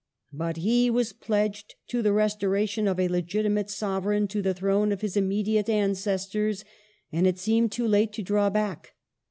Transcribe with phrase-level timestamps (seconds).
[0.33, 5.01] But he was pledged to the restoration of a legitimate Sovereign to the thi'one of
[5.01, 6.65] his immediate ancestors,
[7.11, 8.95] and it seemed too late to draw back.